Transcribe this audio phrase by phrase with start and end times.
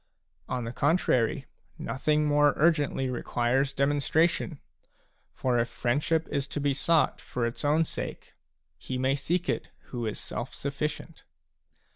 [0.49, 1.45] On the contrary,
[1.77, 4.59] nothing more urgently requires demonstration;
[5.31, 8.33] for if friendship is to be sought for its own sake,
[8.79, 11.23] he may seek it who is self sufficient.